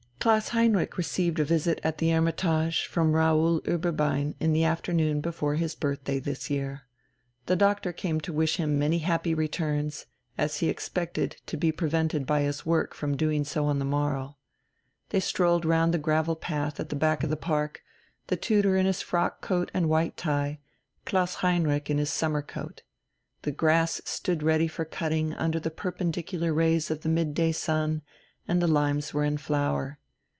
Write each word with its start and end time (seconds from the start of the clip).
Klaus 0.21 0.49
Heinrich 0.49 0.99
received 0.99 1.39
a 1.39 1.43
visit 1.43 1.81
at 1.83 1.97
the 1.97 2.11
"Hermitage" 2.11 2.85
from 2.85 3.13
Raoul 3.15 3.59
Ueberbein 3.61 4.35
the 4.39 4.63
afternoon 4.63 5.19
before 5.19 5.55
his 5.55 5.73
birthday 5.73 6.19
this 6.19 6.47
year. 6.47 6.83
The 7.47 7.55
Doctor 7.55 7.91
came 7.91 8.21
to 8.21 8.31
wish 8.31 8.57
him 8.57 8.77
many 8.77 8.99
happy 8.99 9.33
returns, 9.33 10.05
as 10.37 10.57
he 10.57 10.69
expected 10.69 11.37
to 11.47 11.57
be 11.57 11.71
prevented 11.71 12.27
by 12.27 12.41
his 12.41 12.67
work 12.67 12.93
from 12.93 13.17
doing 13.17 13.43
so 13.43 13.65
on 13.65 13.79
the 13.79 13.83
morrow. 13.83 14.37
They 15.09 15.19
strolled 15.19 15.65
round 15.65 15.91
the 15.91 15.97
gravel 15.97 16.35
path 16.35 16.79
at 16.79 16.89
the 16.89 16.95
back 16.95 17.23
of 17.23 17.31
the 17.31 17.35
park, 17.35 17.81
the 18.27 18.37
tutor 18.37 18.77
in 18.77 18.85
his 18.85 19.01
frock 19.01 19.41
coat 19.41 19.71
and 19.73 19.89
white 19.89 20.17
tie, 20.17 20.59
Klaus 21.03 21.33
Heinrich 21.41 21.89
in 21.89 21.97
his 21.97 22.11
summer 22.11 22.43
coat. 22.43 22.83
The 23.41 23.51
grass 23.51 24.01
stood 24.05 24.43
ready 24.43 24.67
for 24.67 24.85
cutting 24.85 25.33
under 25.33 25.59
the 25.59 25.71
perpendicular 25.71 26.53
rays 26.53 26.91
of 26.91 27.01
the 27.01 27.09
midday 27.09 27.51
sun, 27.53 28.03
and 28.47 28.61
the 28.61 28.67
limes 28.67 29.15
were 29.15 29.23
in 29.25 29.39
flower. 29.39 29.97